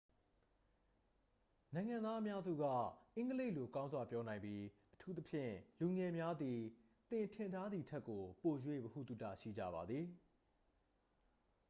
[1.73, 2.63] နိုင်ငံသားအများစုက
[3.15, 6.59] အင်္ဂလိပ်လို ကောင်းစွာ ပြောနိုင်ပြီး အထူးသဖြင့် လူငယ်များသည်
[7.09, 10.05] သင်ထင်ထားသည်ထက်ကို ပို၍ ဗဟုသုတ ရှိကြပါသည်